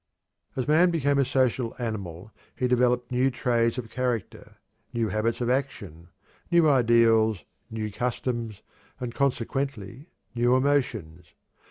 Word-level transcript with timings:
As 0.55 0.67
man 0.67 0.89
became 0.89 1.19
a 1.19 1.23
social 1.25 1.75
animal 1.77 2.31
he 2.55 2.67
developed 2.67 3.11
new 3.11 3.29
traits 3.29 3.77
of 3.77 3.91
character, 3.91 4.55
new 4.93 5.09
habits 5.09 5.41
of 5.41 5.49
action, 5.51 6.07
new 6.49 6.67
ideals, 6.67 7.43
new 7.69 7.91
customs, 7.91 8.63
and 8.99 9.13
consequently 9.13 10.09
new 10.33 10.55
emotions. 10.55 11.35